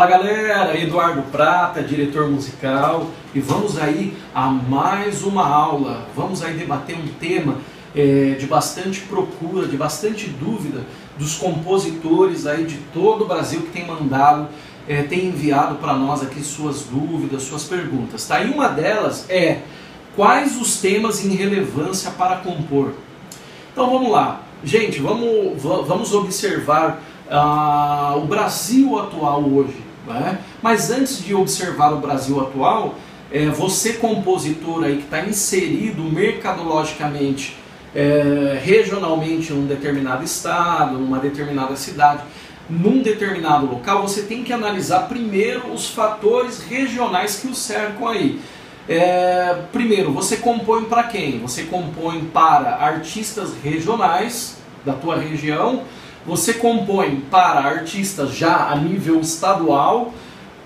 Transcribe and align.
Fala 0.00 0.12
galera, 0.12 0.80
Eduardo 0.80 1.20
Prata, 1.30 1.82
diretor 1.82 2.26
musical, 2.26 3.08
e 3.34 3.38
vamos 3.38 3.78
aí 3.78 4.16
a 4.34 4.46
mais 4.48 5.22
uma 5.22 5.46
aula. 5.46 6.06
Vamos 6.16 6.42
aí 6.42 6.54
debater 6.54 6.96
um 6.96 7.06
tema 7.20 7.58
é, 7.94 8.34
de 8.40 8.46
bastante 8.46 9.00
procura, 9.02 9.68
de 9.68 9.76
bastante 9.76 10.26
dúvida 10.30 10.86
dos 11.18 11.34
compositores 11.34 12.46
aí 12.46 12.64
de 12.64 12.78
todo 12.94 13.24
o 13.24 13.28
Brasil 13.28 13.60
que 13.60 13.72
tem 13.72 13.86
mandado, 13.86 14.48
é, 14.88 15.02
tem 15.02 15.26
enviado 15.26 15.74
para 15.74 15.92
nós 15.92 16.22
aqui 16.22 16.42
suas 16.42 16.84
dúvidas, 16.84 17.42
suas 17.42 17.64
perguntas. 17.64 18.26
Tá? 18.26 18.40
E 18.40 18.50
uma 18.50 18.68
delas 18.68 19.28
é 19.28 19.58
quais 20.16 20.58
os 20.58 20.80
temas 20.80 21.22
em 21.22 21.34
relevância 21.36 22.10
para 22.12 22.36
compor. 22.36 22.94
Então 23.70 23.90
vamos 23.90 24.10
lá, 24.10 24.44
gente, 24.64 24.98
vamos, 24.98 25.62
vamos 25.62 26.14
observar 26.14 27.02
ah, 27.30 28.14
o 28.16 28.22
Brasil 28.22 28.98
atual 28.98 29.44
hoje. 29.44 29.89
Né? 30.06 30.38
Mas 30.62 30.90
antes 30.90 31.22
de 31.22 31.34
observar 31.34 31.92
o 31.92 31.98
Brasil 31.98 32.40
atual, 32.40 32.94
é, 33.30 33.46
você 33.46 33.94
compositor 33.94 34.84
aí 34.84 34.96
que 34.96 35.04
está 35.04 35.24
inserido 35.24 36.02
mercadologicamente, 36.02 37.56
é, 37.94 38.60
regionalmente 38.62 39.52
num 39.52 39.66
determinado 39.66 40.24
estado, 40.24 40.98
numa 40.98 41.18
determinada 41.18 41.76
cidade, 41.76 42.22
num 42.68 43.02
determinado 43.02 43.66
local, 43.66 44.02
você 44.02 44.22
tem 44.22 44.44
que 44.44 44.52
analisar 44.52 45.08
primeiro 45.08 45.72
os 45.72 45.88
fatores 45.88 46.62
regionais 46.62 47.36
que 47.36 47.48
o 47.48 47.54
cercam 47.54 48.08
aí. 48.08 48.40
É, 48.88 49.62
primeiro, 49.72 50.12
você 50.12 50.36
compõe 50.36 50.84
para 50.84 51.04
quem? 51.04 51.40
Você 51.40 51.64
compõe 51.64 52.24
para 52.32 52.76
artistas 52.76 53.52
regionais 53.62 54.56
da 54.84 54.92
tua 54.94 55.16
região 55.16 55.82
você 56.26 56.54
compõe 56.54 57.22
para 57.30 57.60
artistas 57.60 58.34
já 58.34 58.68
a 58.68 58.76
nível 58.76 59.20
estadual 59.20 60.12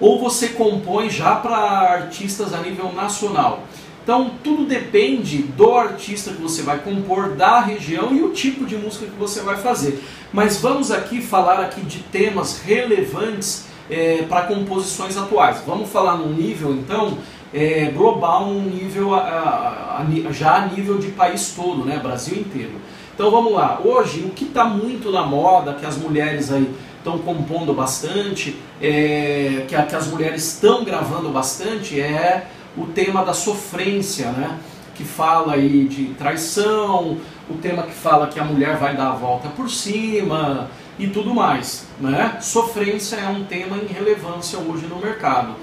ou 0.00 0.20
você 0.20 0.48
compõe 0.48 1.08
já 1.08 1.36
para 1.36 1.56
artistas 1.56 2.52
a 2.52 2.58
nível 2.58 2.92
nacional. 2.92 3.62
Então 4.02 4.32
tudo 4.42 4.66
depende 4.66 5.38
do 5.38 5.74
artista 5.74 6.32
que 6.32 6.42
você 6.42 6.62
vai 6.62 6.78
compor, 6.78 7.30
da 7.36 7.60
região 7.60 8.14
e 8.14 8.22
o 8.22 8.30
tipo 8.32 8.66
de 8.66 8.76
música 8.76 9.06
que 9.06 9.18
você 9.18 9.40
vai 9.40 9.56
fazer. 9.56 10.02
Mas 10.32 10.58
vamos 10.58 10.90
aqui 10.90 11.22
falar 11.22 11.60
aqui 11.60 11.80
de 11.80 12.00
temas 12.00 12.60
relevantes 12.60 13.66
é, 13.88 14.22
para 14.28 14.42
composições 14.42 15.16
atuais. 15.16 15.62
Vamos 15.66 15.88
falar 15.88 16.18
num 16.18 16.32
nível 16.32 16.72
então 16.72 17.16
é, 17.52 17.86
global, 17.86 18.48
um 18.48 18.62
nível 18.62 19.14
a, 19.14 19.20
a, 19.20 20.02
a, 20.02 20.32
já 20.32 20.56
a 20.56 20.66
nível 20.66 20.98
de 20.98 21.08
país 21.12 21.54
todo, 21.56 21.84
né, 21.84 21.98
Brasil 22.02 22.36
inteiro. 22.36 22.72
Então 23.14 23.30
vamos 23.30 23.52
lá, 23.52 23.80
hoje 23.84 24.22
o 24.22 24.30
que 24.30 24.44
está 24.44 24.64
muito 24.64 25.12
na 25.12 25.22
moda, 25.22 25.74
que 25.74 25.86
as 25.86 25.96
mulheres 25.96 26.50
aí 26.50 26.68
estão 26.98 27.16
compondo 27.16 27.72
bastante, 27.72 28.56
é, 28.82 29.64
que, 29.68 29.80
que 29.80 29.94
as 29.94 30.08
mulheres 30.08 30.54
estão 30.54 30.82
gravando 30.82 31.28
bastante, 31.28 32.00
é 32.00 32.48
o 32.76 32.86
tema 32.86 33.24
da 33.24 33.32
sofrência, 33.32 34.32
né? 34.32 34.58
que 34.96 35.04
fala 35.04 35.54
aí 35.54 35.84
de 35.84 36.06
traição, 36.14 37.18
o 37.48 37.54
tema 37.54 37.84
que 37.84 37.92
fala 37.92 38.26
que 38.26 38.40
a 38.40 38.44
mulher 38.44 38.78
vai 38.78 38.96
dar 38.96 39.10
a 39.10 39.14
volta 39.14 39.48
por 39.48 39.70
cima 39.70 40.68
e 40.98 41.06
tudo 41.06 41.32
mais. 41.32 41.86
Né? 42.00 42.38
Sofrência 42.40 43.14
é 43.16 43.28
um 43.28 43.44
tema 43.44 43.76
em 43.76 43.86
relevância 43.86 44.58
hoje 44.58 44.86
no 44.86 44.96
mercado. 44.96 45.54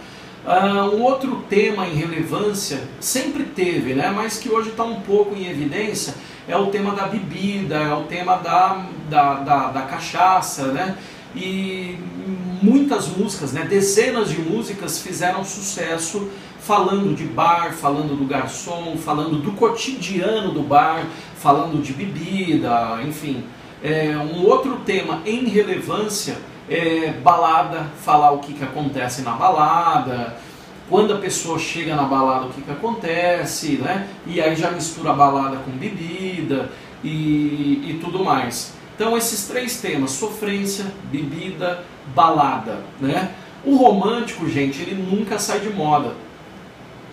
Uh, 0.43 0.95
um 0.95 1.03
outro 1.03 1.43
tema 1.47 1.87
em 1.87 1.93
relevância 1.93 2.81
sempre 2.99 3.43
teve, 3.43 3.93
né, 3.93 4.11
mas 4.13 4.39
que 4.39 4.49
hoje 4.49 4.69
está 4.69 4.83
um 4.83 4.99
pouco 5.01 5.35
em 5.35 5.47
evidência, 5.47 6.15
é 6.47 6.57
o 6.57 6.67
tema 6.67 6.95
da 6.95 7.05
bebida, 7.05 7.75
é 7.75 7.93
o 7.93 8.05
tema 8.05 8.37
da, 8.37 8.85
da, 9.07 9.33
da, 9.35 9.71
da 9.71 9.81
cachaça, 9.83 10.71
né? 10.71 10.97
E 11.35 11.95
muitas 12.61 13.07
músicas, 13.07 13.53
né, 13.53 13.65
dezenas 13.69 14.29
de 14.29 14.41
músicas 14.41 14.99
fizeram 14.99 15.45
sucesso 15.45 16.27
falando 16.59 17.15
de 17.15 17.23
bar, 17.23 17.73
falando 17.73 18.17
do 18.17 18.25
garçom, 18.25 18.97
falando 18.97 19.41
do 19.41 19.51
cotidiano 19.51 20.51
do 20.51 20.61
bar, 20.61 21.05
falando 21.37 21.81
de 21.81 21.93
bebida, 21.93 22.99
enfim. 23.03 23.43
É, 23.83 24.15
um 24.17 24.45
outro 24.45 24.77
tema 24.85 25.21
em 25.25 25.45
relevância 25.45 26.37
é 26.71 27.11
balada, 27.11 27.87
falar 28.01 28.31
o 28.31 28.39
que, 28.39 28.53
que 28.53 28.63
acontece 28.63 29.23
na 29.23 29.31
balada, 29.31 30.37
quando 30.89 31.13
a 31.13 31.17
pessoa 31.17 31.59
chega 31.59 31.95
na 31.95 32.03
balada, 32.03 32.45
o 32.45 32.49
que, 32.49 32.61
que 32.61 32.71
acontece, 32.71 33.73
né? 33.73 34.07
E 34.25 34.41
aí 34.41 34.55
já 34.55 34.71
mistura 34.71 35.11
a 35.11 35.13
balada 35.13 35.57
com 35.57 35.71
bebida 35.71 36.69
e, 37.03 37.83
e 37.89 37.99
tudo 38.01 38.23
mais. 38.23 38.73
Então 38.95 39.17
esses 39.17 39.47
três 39.47 39.81
temas, 39.81 40.11
sofrência, 40.11 40.85
bebida, 41.11 41.83
balada, 42.15 42.79
né? 43.01 43.31
O 43.65 43.75
romântico, 43.75 44.47
gente, 44.47 44.81
ele 44.81 44.95
nunca 44.95 45.37
sai 45.39 45.59
de 45.59 45.69
moda. 45.69 46.13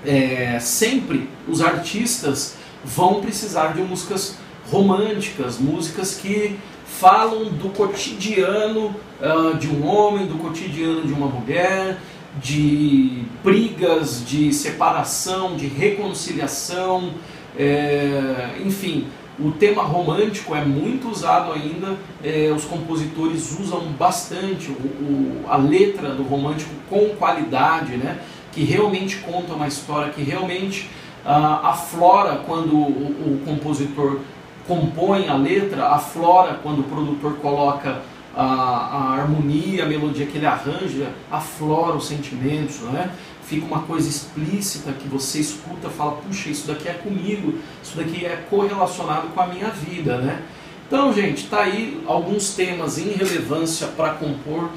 É, 0.06 0.58
sempre 0.60 1.28
os 1.48 1.60
artistas 1.60 2.56
vão 2.84 3.20
precisar 3.20 3.74
de 3.74 3.82
músicas 3.82 4.38
românticas, 4.70 5.58
músicas 5.58 6.14
que 6.14 6.56
falam 6.88 7.44
do 7.44 7.68
cotidiano 7.70 8.94
uh, 9.20 9.56
de 9.56 9.68
um 9.68 9.86
homem, 9.86 10.26
do 10.26 10.34
cotidiano 10.34 11.02
de 11.02 11.12
uma 11.12 11.26
mulher, 11.26 11.98
de 12.42 13.24
brigas, 13.42 14.24
de 14.24 14.52
separação, 14.52 15.56
de 15.56 15.66
reconciliação, 15.66 17.12
é, 17.56 18.50
enfim, 18.64 19.06
o 19.38 19.52
tema 19.52 19.82
romântico 19.82 20.54
é 20.54 20.64
muito 20.64 21.08
usado 21.08 21.52
ainda, 21.52 21.96
é, 22.22 22.52
os 22.54 22.64
compositores 22.64 23.58
usam 23.58 23.80
bastante 23.98 24.70
o, 24.70 24.74
o, 24.74 25.44
a 25.48 25.56
letra 25.56 26.10
do 26.10 26.22
romântico 26.22 26.70
com 26.88 27.10
qualidade, 27.16 27.96
né, 27.96 28.18
que 28.52 28.64
realmente 28.64 29.16
conta 29.18 29.54
uma 29.54 29.68
história, 29.68 30.12
que 30.12 30.22
realmente 30.22 30.88
ah, 31.24 31.70
aflora 31.70 32.42
quando 32.46 32.74
o, 32.74 33.34
o 33.34 33.42
compositor 33.44 34.20
compõe 34.68 35.26
a 35.28 35.34
letra, 35.34 35.88
aflora 35.88 36.60
quando 36.62 36.80
o 36.80 36.84
produtor 36.84 37.36
coloca 37.38 38.02
a, 38.36 38.44
a 38.44 39.12
harmonia, 39.14 39.82
a 39.84 39.86
melodia 39.86 40.26
que 40.26 40.36
ele 40.36 40.46
arranja, 40.46 41.08
aflora 41.30 41.96
os 41.96 42.06
sentimentos, 42.06 42.80
não 42.82 42.96
é? 42.96 43.10
Fica 43.42 43.64
uma 43.64 43.80
coisa 43.80 44.06
explícita 44.08 44.92
que 44.92 45.08
você 45.08 45.40
escuta, 45.40 45.88
fala, 45.88 46.12
puxa, 46.16 46.50
isso 46.50 46.66
daqui 46.68 46.86
é 46.86 46.92
comigo, 46.92 47.58
isso 47.82 47.96
daqui 47.96 48.26
é 48.26 48.44
correlacionado 48.50 49.28
com 49.28 49.40
a 49.40 49.46
minha 49.46 49.70
vida, 49.70 50.18
né? 50.18 50.42
Então, 50.86 51.12
gente, 51.12 51.46
tá 51.48 51.62
aí 51.62 52.02
alguns 52.06 52.54
temas 52.54 52.98
em 52.98 53.10
relevância 53.12 53.88
para 53.88 54.14
compor, 54.14 54.70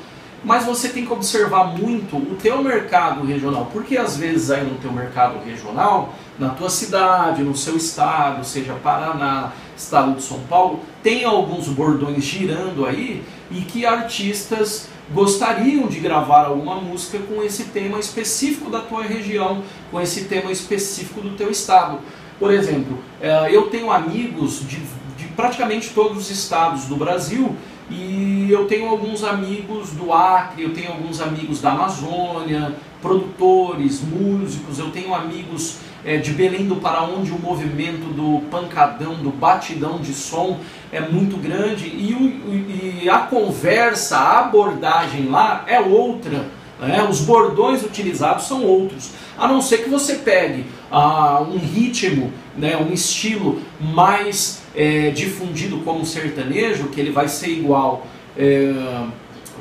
mas 0.44 0.66
você 0.66 0.90
tem 0.90 1.06
que 1.06 1.14
observar 1.14 1.66
muito 1.66 2.18
o 2.18 2.36
teu 2.42 2.64
mercado 2.64 3.26
regional, 3.26 3.70
porque 3.72 3.98
às 3.98 4.18
vezes 4.18 4.50
aí 4.50 4.64
no 4.64 4.76
teu 4.80 4.92
mercado 4.92 5.44
regional, 5.46 6.14
na 6.40 6.50
tua 6.50 6.70
cidade, 6.70 7.44
no 7.44 7.56
seu 7.56 7.78
estado, 7.78 8.44
seja 8.44 8.74
Paraná, 8.74 9.52
estado 9.78 10.16
de 10.16 10.24
São 10.24 10.40
Paulo, 10.50 10.80
tem 11.04 11.24
alguns 11.24 11.68
bordões 11.68 12.24
girando 12.24 12.86
aí 12.86 13.24
e 13.52 13.62
que 13.62 13.86
artistas 13.86 14.90
gostariam 15.14 15.88
de 15.88 16.00
gravar 16.00 16.46
alguma 16.46 16.76
música 16.76 17.20
com 17.20 17.44
esse 17.44 17.66
tema 17.66 18.00
específico 18.00 18.70
da 18.72 18.80
tua 18.80 19.04
região, 19.04 19.62
com 19.92 20.00
esse 20.00 20.26
tema 20.26 20.52
específico 20.52 21.22
do 21.22 21.32
teu 21.36 21.52
estado. 21.52 22.00
Por 22.40 22.52
exemplo, 22.52 22.98
eh, 23.22 23.50
eu 23.52 23.64
tenho 23.64 23.92
amigos 23.92 24.68
de, 24.68 24.78
de 25.18 25.28
praticamente 25.36 25.90
todos 25.90 26.18
os 26.18 26.32
estados 26.32 26.86
do 26.86 26.96
Brasil 26.96 27.56
e 27.92 28.48
eu 28.50 28.66
tenho 28.68 28.88
alguns 28.88 29.24
amigos 29.24 29.92
do 29.92 30.14
Acre, 30.14 30.64
eu 30.64 30.74
tenho 30.74 30.92
alguns 30.92 31.20
amigos 31.20 31.62
da 31.62 31.72
Amazônia, 31.72 32.74
produtores, 33.02 34.02
músicos, 34.02 34.80
eu 34.80 34.90
tenho 34.92 35.14
amigos 35.14 35.80
é, 36.06 36.18
de 36.18 36.32
Belém 36.32 36.66
do 36.68 36.78
Pará, 36.78 37.04
onde 37.04 37.32
o 37.32 37.40
movimento 37.40 38.14
do 38.14 38.42
pancadão, 38.50 39.16
do 39.16 39.30
batidão 39.30 40.00
de 40.00 40.14
som 40.14 40.60
é 40.92 41.02
muito 41.02 41.36
grande 41.38 41.86
e, 41.86 42.14
o, 42.14 43.04
e 43.04 43.10
a 43.10 43.20
conversa, 43.20 44.18
a 44.18 44.40
abordagem 44.40 45.28
lá 45.28 45.66
é 45.68 45.80
outra. 45.80 46.46
Né? 46.80 47.06
Os 47.08 47.22
bordões 47.22 47.84
utilizados 47.84 48.46
são 48.46 48.64
outros. 48.64 49.12
A 49.38 49.48
não 49.48 49.62
ser 49.62 49.84
que 49.84 49.90
você 49.90 50.16
pegue 50.16 50.66
ah, 50.90 51.42
um 51.42 51.58
ritmo, 51.58 52.32
né, 52.58 52.78
um 52.78 52.92
estilo 52.94 53.62
mais 53.80 54.61
é, 54.76 55.10
difundido 55.10 55.78
como 55.80 56.06
sertanejo, 56.06 56.88
que 56.90 57.00
ele 57.00 57.12
vai 57.12 57.28
ser 57.28 57.50
igual 57.50 58.06
é, 58.38 58.72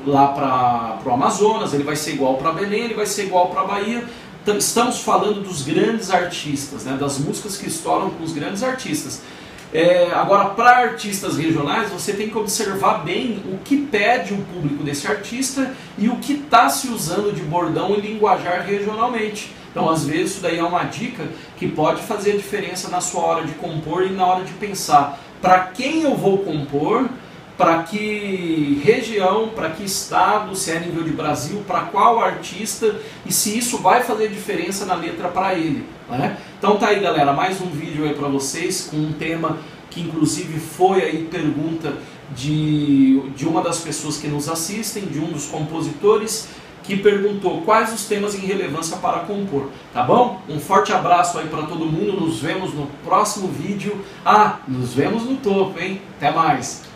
lá 0.06 0.28
para 0.28 1.00
o 1.04 1.12
Amazonas, 1.12 1.74
ele 1.74 1.84
vai 1.84 1.96
ser 1.96 2.12
igual 2.12 2.36
para 2.36 2.52
Belém, 2.52 2.84
ele 2.84 2.94
vai 2.94 3.06
ser 3.06 3.24
igual 3.24 3.48
para 3.48 3.64
Bahia, 3.64 4.04
estamos 4.58 5.00
falando 5.00 5.42
dos 5.42 5.62
grandes 5.62 6.10
artistas, 6.10 6.84
né, 6.84 6.96
das 6.98 7.18
músicas 7.18 7.56
que 7.56 7.68
estouram 7.68 8.10
com 8.10 8.24
os 8.24 8.32
grandes 8.32 8.62
artistas. 8.62 9.22
É, 9.72 10.10
agora, 10.12 10.46
para 10.46 10.78
artistas 10.78 11.36
regionais, 11.36 11.90
você 11.90 12.12
tem 12.12 12.28
que 12.28 12.36
observar 12.36 13.04
bem 13.04 13.40
o 13.46 13.58
que 13.58 13.76
pede 13.76 14.34
o 14.34 14.38
público 14.38 14.82
desse 14.82 15.06
artista 15.06 15.72
e 15.96 16.08
o 16.08 16.16
que 16.16 16.32
está 16.32 16.68
se 16.68 16.88
usando 16.88 17.32
de 17.32 17.42
bordão 17.42 17.94
e 17.94 18.00
linguajar 18.00 18.66
regionalmente. 18.66 19.54
Então, 19.70 19.88
às 19.88 20.04
vezes, 20.04 20.32
isso 20.32 20.40
daí 20.40 20.58
é 20.58 20.64
uma 20.64 20.82
dica 20.82 21.22
que 21.56 21.68
pode 21.68 22.02
fazer 22.02 22.32
a 22.32 22.36
diferença 22.36 22.88
na 22.88 23.00
sua 23.00 23.22
hora 23.22 23.44
de 23.44 23.52
compor 23.52 24.04
e 24.04 24.10
na 24.10 24.26
hora 24.26 24.44
de 24.44 24.52
pensar 24.54 25.20
para 25.40 25.60
quem 25.60 26.02
eu 26.02 26.16
vou 26.16 26.38
compor, 26.38 27.08
para 27.60 27.82
que 27.82 28.80
região, 28.82 29.50
para 29.54 29.68
que 29.68 29.84
estado, 29.84 30.56
se 30.56 30.70
é 30.70 30.80
nível 30.80 31.02
de 31.02 31.10
Brasil, 31.10 31.62
para 31.66 31.82
qual 31.82 32.18
artista 32.18 32.96
e 33.26 33.30
se 33.30 33.58
isso 33.58 33.76
vai 33.76 34.02
fazer 34.02 34.30
diferença 34.30 34.86
na 34.86 34.94
letra 34.94 35.28
para 35.28 35.52
ele. 35.52 35.84
Né? 36.08 36.38
Então 36.58 36.78
tá 36.78 36.86
aí 36.86 37.00
galera, 37.00 37.34
mais 37.34 37.60
um 37.60 37.66
vídeo 37.66 38.06
aí 38.06 38.14
para 38.14 38.28
vocês 38.28 38.88
com 38.90 38.96
um 38.96 39.12
tema 39.12 39.58
que 39.90 40.00
inclusive 40.00 40.58
foi 40.58 41.02
aí 41.02 41.28
pergunta 41.30 41.98
de, 42.34 43.20
de 43.36 43.46
uma 43.46 43.60
das 43.60 43.80
pessoas 43.80 44.16
que 44.16 44.26
nos 44.26 44.48
assistem, 44.48 45.04
de 45.04 45.18
um 45.18 45.30
dos 45.30 45.44
compositores 45.44 46.48
que 46.82 46.96
perguntou 46.96 47.60
quais 47.60 47.92
os 47.92 48.06
temas 48.06 48.34
em 48.34 48.38
relevância 48.38 48.96
para 48.96 49.18
compor, 49.18 49.68
tá 49.92 50.02
bom? 50.02 50.40
Um 50.48 50.58
forte 50.58 50.94
abraço 50.94 51.38
aí 51.38 51.46
para 51.46 51.64
todo 51.64 51.84
mundo, 51.84 52.18
nos 52.18 52.40
vemos 52.40 52.72
no 52.72 52.86
próximo 53.04 53.48
vídeo. 53.48 54.02
Ah, 54.24 54.60
nos 54.66 54.94
vemos 54.94 55.24
no 55.24 55.36
topo, 55.36 55.78
hein? 55.78 56.00
Até 56.16 56.30
mais! 56.30 56.89